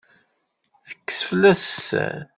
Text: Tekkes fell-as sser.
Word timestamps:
Tekkes 0.87 1.19
fell-as 1.29 1.61
sser. 1.69 2.19